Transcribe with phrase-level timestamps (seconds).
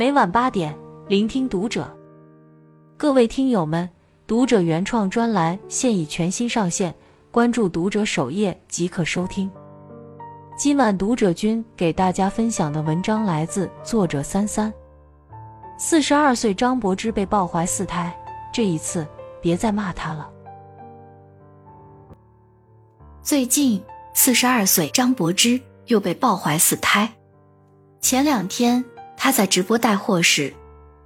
[0.00, 1.92] 每晚八点，聆听读者。
[2.96, 3.90] 各位听友们，
[4.28, 6.94] 读者原创专栏现已全新上线，
[7.32, 9.50] 关注读者首页即可收听。
[10.56, 14.72] 今晚读者君给大家分享的文章来自作者三三。
[15.76, 18.16] 四十二岁张柏芝被抱怀四胎，
[18.52, 19.04] 这一次
[19.40, 20.30] 别再骂她了。
[23.20, 23.82] 最近，
[24.14, 27.12] 四十二岁张柏芝又被抱怀四胎。
[28.00, 28.84] 前两天。
[29.18, 30.54] 她在直播带货时，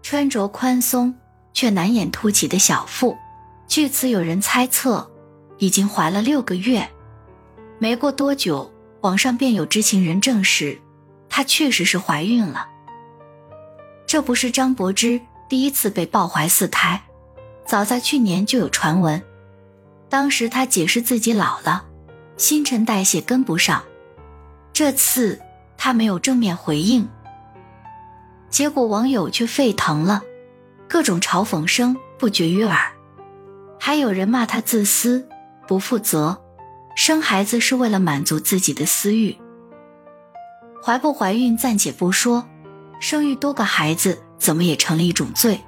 [0.02, 1.12] 穿着宽松
[1.54, 3.16] 却难掩凸起的小腹，
[3.66, 5.10] 据此有人猜测，
[5.58, 6.88] 已经怀了六个月。
[7.78, 10.78] 没过多久，网上便有知情人证实，
[11.28, 12.68] 她确实是怀孕了。
[14.06, 15.18] 这不是张柏芝
[15.48, 17.02] 第一次被爆怀四胎，
[17.66, 19.20] 早在去年就有传闻，
[20.10, 21.86] 当时她解释自己老了，
[22.36, 23.82] 新陈代谢跟不上。
[24.72, 25.40] 这次
[25.78, 27.08] 她没有正面回应。
[28.52, 30.22] 结果网友却沸腾了，
[30.86, 32.92] 各种嘲讽声不绝于耳，
[33.80, 35.26] 还有人骂他自私、
[35.66, 36.38] 不负责，
[36.94, 39.34] 生孩子是为了满足自己的私欲。
[40.84, 42.46] 怀不怀孕暂且不说，
[43.00, 45.58] 生育多个孩子怎么也成了一种罪。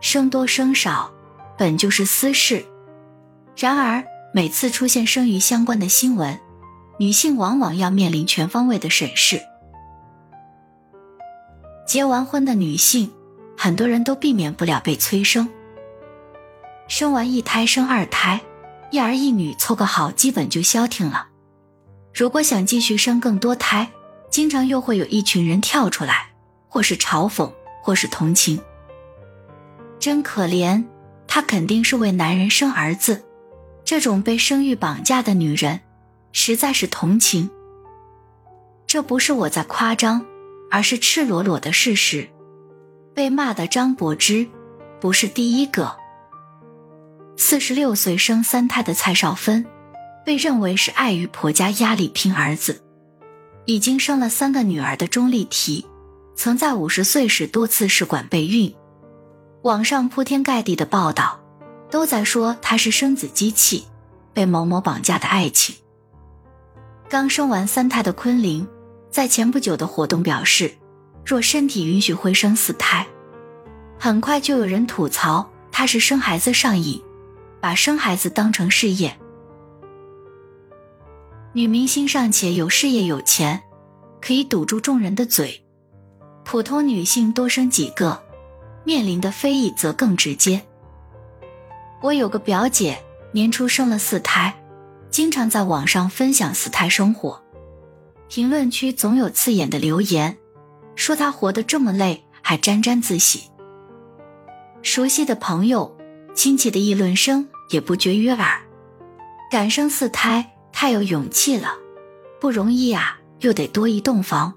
[0.00, 1.12] 生多生少
[1.58, 2.64] 本就是私事，
[3.54, 6.40] 然而每次出现生育相关的新闻，
[6.98, 9.42] 女性往往要面临全方位的审视。
[11.90, 13.10] 结完婚的女性，
[13.58, 15.48] 很多人都避免不了被催生。
[16.86, 18.40] 生完一胎生二胎，
[18.92, 21.26] 一儿一女凑个好，基本就消停了。
[22.14, 23.90] 如果想继续生更多胎，
[24.30, 26.30] 经常又会有一群人跳出来，
[26.68, 27.50] 或是嘲讽，
[27.82, 28.60] 或是同情。
[29.98, 30.84] 真可怜，
[31.26, 33.24] 她肯定是为男人生儿子。
[33.84, 35.80] 这种被生育绑架的女人，
[36.30, 37.50] 实在是同情。
[38.86, 40.24] 这不是我在夸张。
[40.70, 42.28] 而是赤裸裸的事实。
[43.14, 44.46] 被骂的张柏芝
[45.00, 45.96] 不是第一个。
[47.36, 49.66] 四十六岁生三胎的蔡少芬，
[50.24, 52.82] 被认为是碍于婆家压力拼儿子。
[53.66, 55.84] 已经生了三个女儿的钟丽缇，
[56.34, 58.74] 曾在五十岁时多次试管备孕。
[59.62, 61.38] 网上铺天盖地的报道，
[61.90, 63.84] 都在说她是生子机器，
[64.32, 65.74] 被某某绑架的爱情。
[67.08, 68.66] 刚生完三胎的昆凌。
[69.10, 70.72] 在前不久的活动表示，
[71.24, 73.06] 若身体允许会生四胎，
[73.98, 77.02] 很快就有人吐槽他是生孩子上瘾，
[77.60, 79.16] 把生孩子当成事业。
[81.52, 83.60] 女明星尚且有事业有钱，
[84.20, 85.64] 可以堵住众人的嘴，
[86.44, 88.22] 普通女性多生几个，
[88.84, 90.62] 面临的非议则更直接。
[92.00, 94.54] 我有个表姐，年初生了四胎，
[95.10, 97.42] 经常在网上分享四胎生活。
[98.30, 100.38] 评论区总有刺眼的留言，
[100.94, 103.50] 说她活得这么累，还沾沾自喜。
[104.82, 105.98] 熟悉的朋友、
[106.32, 108.62] 亲戚的议论声也不绝于耳。
[109.50, 111.74] 敢生四胎，太有勇气了，
[112.40, 114.54] 不容易啊，又得多一栋房。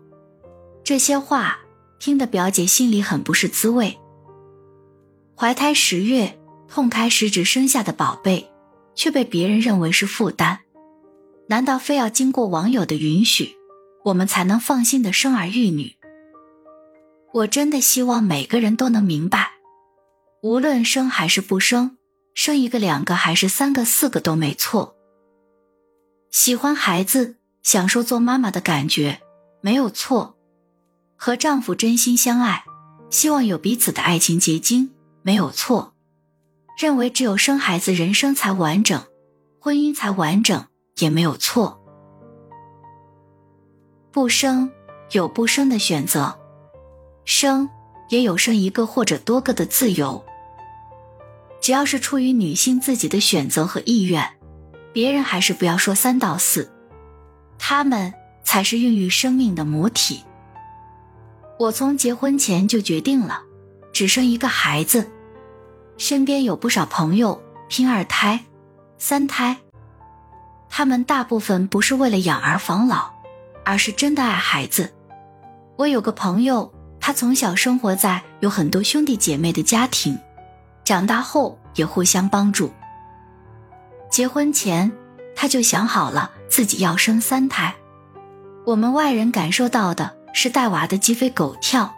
[0.83, 1.57] 这些话
[1.97, 3.97] 听得表姐心里很不是滋味。
[5.35, 8.51] 怀胎十月，痛开十指生下的宝贝，
[8.93, 10.59] 却被别人认为是负担，
[11.47, 13.57] 难道非要经过网友的允许？
[14.05, 15.95] 我们才能放心的生儿育女。
[17.33, 19.53] 我真的希望每个人都能明白，
[20.41, 21.97] 无论生还是不生，
[22.33, 24.95] 生一个、两个还是三个、四个都没错。
[26.29, 29.21] 喜欢孩子，享受做妈妈的感觉，
[29.61, 30.35] 没有错；
[31.15, 32.65] 和丈夫真心相爱，
[33.09, 34.91] 希望有彼此的爱情结晶，
[35.21, 35.93] 没有错；
[36.79, 39.03] 认为只有生孩子，人生才完整，
[39.59, 40.65] 婚姻才完整，
[40.97, 41.82] 也没有错。
[44.13, 44.69] 不生
[45.13, 46.37] 有不生的选择，
[47.25, 47.67] 生
[48.09, 50.23] 也有生一个或者多个的自由。
[51.59, 54.29] 只要是出于女性自己的选择和意愿，
[54.93, 56.71] 别人还是不要说三道四，
[57.57, 60.23] 他们才是孕育生命的母体。
[61.57, 63.41] 我从结婚前就决定了，
[63.91, 65.09] 只生一个孩子。
[65.97, 68.45] 身边有不少朋友拼二胎、
[68.99, 69.57] 三胎，
[70.69, 73.12] 他们大部分不是为了养儿防老。
[73.63, 74.93] 而是真的爱孩子。
[75.75, 80.17] 我有个朋友，他从小生活在有很多兄弟姐妹的家庭，
[80.83, 82.71] 长大后也互相帮助。
[84.09, 84.91] 结婚前，
[85.35, 87.73] 他就想好了自己要生三胎。
[88.65, 91.93] 我们外人感受到的是带娃的鸡飞狗跳，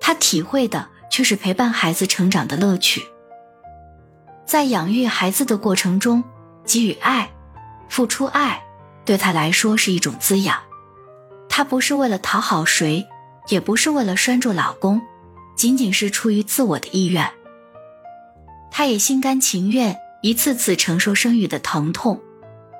[0.00, 3.02] 他体会的却是陪伴孩子成长的乐趣。
[4.44, 6.24] 在养育孩子的过程中，
[6.64, 7.30] 给予爱、
[7.88, 8.62] 付出爱，
[9.04, 10.58] 对他来说是一种滋养。
[11.58, 13.04] 她不是为了讨好谁，
[13.48, 15.02] 也不是为了拴住老公，
[15.56, 17.28] 仅仅是出于自我的意愿。
[18.70, 22.22] 她也心甘情愿一次次承受生育的疼痛，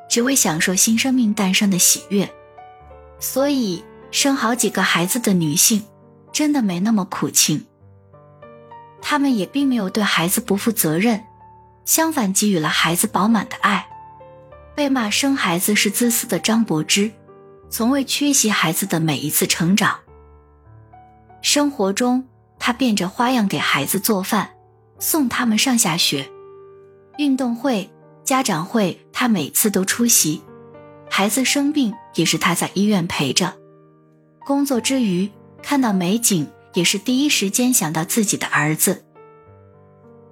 [0.08, 2.32] 只为享受新生命诞生的喜悦。
[3.18, 3.82] 所以，
[4.12, 5.84] 生好几个孩子的女性，
[6.30, 7.66] 真的没那么苦情。
[9.02, 11.24] 她们也并没有对孩子不负责任，
[11.84, 13.88] 相反给予了孩子饱满的爱。
[14.76, 17.10] 被骂生孩子是自私的张柏芝，
[17.70, 19.98] 从未缺席孩子的每一次成长。
[21.42, 22.24] 生活中，
[22.58, 24.50] 他变着花样给孩子做饭，
[24.98, 26.28] 送他们上下学。
[27.18, 27.90] 运动会、
[28.24, 30.42] 家长会，他每次都出席。
[31.10, 33.56] 孩子生病，也是他在医院陪着。
[34.44, 35.30] 工作之余，
[35.62, 36.46] 看到美景。
[36.74, 39.04] 也是第一时间想到自己的儿子。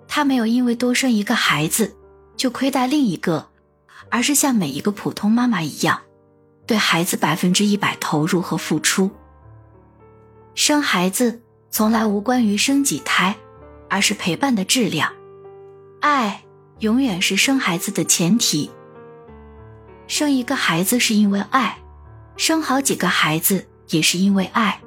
[0.06, 1.96] 他没有因为多生一个孩子
[2.36, 3.48] 就亏待另一个，
[4.10, 6.02] 而是像每一个普通妈妈一样，
[6.66, 9.10] 对孩子百分之一百投入和付出。
[10.54, 13.36] 生孩子从来无关于生几胎，
[13.88, 15.12] 而是陪伴的质量。
[16.00, 16.44] 爱
[16.80, 18.70] 永远是生孩子的前提。
[20.08, 21.78] 生一个孩子是因为爱，
[22.36, 24.80] 生好几个孩子也是因为爱。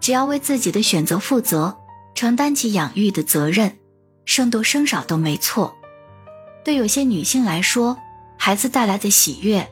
[0.00, 1.76] 只要为自己的选择负责，
[2.14, 3.78] 承担起养育的责任，
[4.24, 5.76] 生多生少都没错。
[6.64, 7.98] 对有些女性来说，
[8.38, 9.68] 孩子带来的喜悦、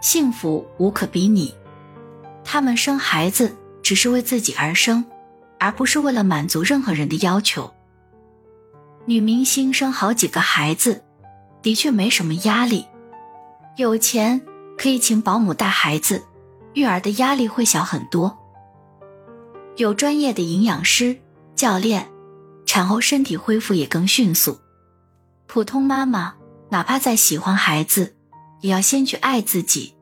[0.00, 1.52] 幸福无可比拟。
[2.44, 5.04] 她们生孩子只是为自己而生，
[5.58, 7.72] 而不是为了满足任何人的要求。
[9.06, 11.02] 女明星生好几个孩子，
[11.62, 12.86] 的确没什么压力。
[13.76, 14.40] 有钱
[14.78, 16.22] 可以请保姆带孩子，
[16.74, 18.38] 育儿的压力会小很多。
[19.76, 21.16] 有专业的营养师、
[21.56, 22.08] 教练，
[22.66, 24.58] 产后身体恢复也更迅速。
[25.46, 26.34] 普通妈妈
[26.72, 28.16] 哪怕再喜欢孩子，
[28.62, 29.94] 也要先去爱自己，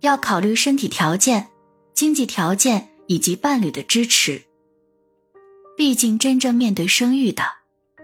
[0.00, 1.50] 要考虑身体条件、
[1.92, 4.44] 经济条件以及伴侣的支持。
[5.76, 7.44] 毕竟，真正面对生育的，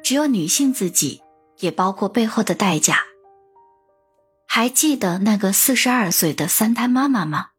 [0.05, 1.23] 只有女性自己，
[1.61, 3.05] 也包括背后的代价。
[4.47, 7.53] 还记得那个四十二岁的三胎妈妈吗？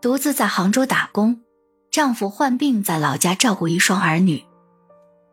[0.00, 1.42] 独自在杭州打工。
[1.90, 4.42] 丈夫患病，在老家照顾一双儿女。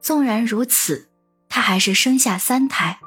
[0.02, 1.08] 纵然如此，
[1.48, 3.00] 她还是生下三胎。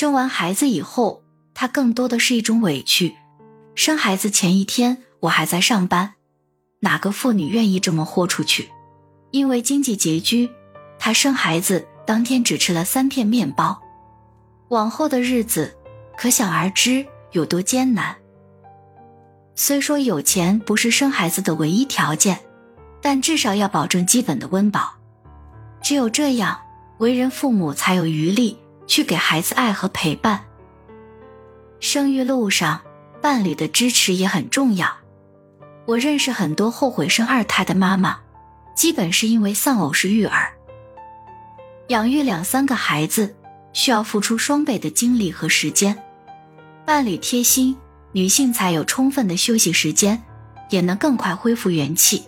[0.00, 3.16] 生完孩子以后，她更多的是一种委屈。
[3.74, 6.14] 生孩子前一天，我还在上班，
[6.78, 8.70] 哪个妇女愿意这么豁出去？
[9.30, 10.48] 因为经济拮据，
[10.98, 13.78] 她生孩子当天只吃了三片面包。
[14.70, 15.76] 往后的日子，
[16.16, 18.16] 可想而知有多艰难。
[19.54, 22.40] 虽说有钱不是生孩子的唯一条件，
[23.02, 24.94] 但至少要保证基本的温饱。
[25.82, 26.58] 只有这样，
[27.00, 28.56] 为人父母才有余力
[28.90, 30.46] 去给孩子爱和陪伴。
[31.78, 32.80] 生育路上，
[33.22, 34.92] 伴侣的支持也很重要。
[35.86, 38.18] 我认识很多后悔生二胎的妈妈，
[38.74, 40.52] 基本是因为丧偶式育儿。
[41.86, 43.36] 养育两三个孩子
[43.72, 45.96] 需要付出双倍的精力和时间，
[46.84, 47.76] 伴侣贴心。
[48.12, 50.20] 女性才有充分的休息时间，
[50.68, 52.24] 也能更快恢复元气。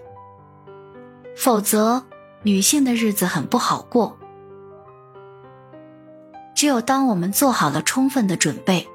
[1.36, 2.04] 否则，
[2.44, 4.16] 女性的日子很不好过。
[6.62, 8.86] 只有当我们做好了充分的准备，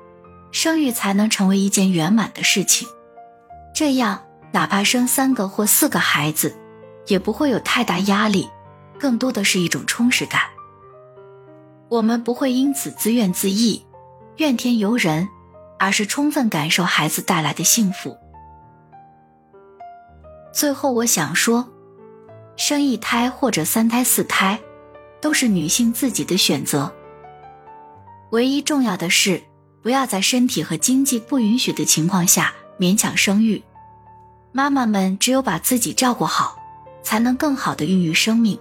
[0.53, 2.87] 生育才能成为一件圆满的事情。
[3.75, 6.57] 这样，哪怕生三个或四个孩子，
[7.07, 8.47] 也不会有太大压力，
[8.97, 10.43] 更多的是一种充实感。
[11.89, 13.85] 我们不会因此自怨自艾、
[14.37, 15.27] 怨天尤人。
[15.77, 18.17] 而是充分感受孩子带来的幸福。
[20.53, 21.67] 最后，我想说，
[22.55, 24.57] 生一胎或者三胎、四胎，
[25.19, 26.93] 都是女性自己的选择。
[28.31, 29.41] 唯一重要的是，
[29.81, 33.63] 不要在身体和经济不允许的情况下勉强生育。
[34.51, 36.57] 妈妈们只有把自己照顾好，
[37.03, 38.59] 才能更好的孕育生命。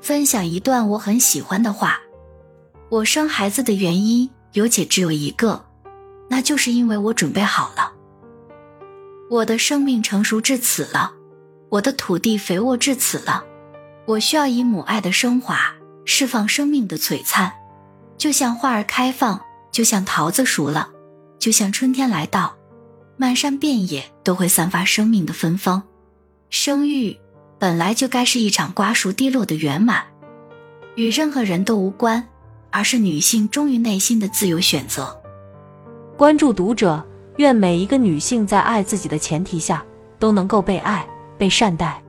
[0.00, 2.00] 分享一段我很喜欢的话：
[2.88, 5.64] 我生孩子的原因有且只有一个。
[6.30, 7.90] 那就是因为我准备好了，
[9.30, 11.12] 我的生命成熟至此了，
[11.70, 13.42] 我的土地肥沃至此了，
[14.04, 15.72] 我需要以母爱的升华
[16.04, 17.50] 释放生命的璀璨，
[18.18, 20.90] 就像花儿开放，就像桃子熟了，
[21.38, 22.56] 就像春天来到，
[23.16, 25.84] 漫山遍野都会散发生命的芬芳。
[26.50, 27.16] 生育
[27.60, 30.02] 本来就该是一场瓜熟蒂落的圆满，
[30.96, 32.28] 与任何人都无关，
[32.70, 35.16] 而是女性忠于内心的自由选择。
[36.16, 37.06] 关注读者，
[37.36, 39.84] 愿每一个女性在爱自己的前提下，
[40.18, 41.08] 都能够被爱、
[41.38, 42.02] 被善待。